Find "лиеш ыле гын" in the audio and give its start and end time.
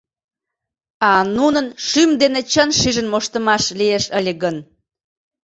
3.79-4.55